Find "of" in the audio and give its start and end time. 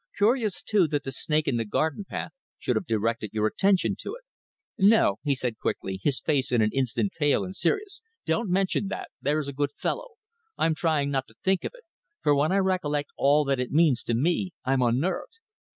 11.63-11.73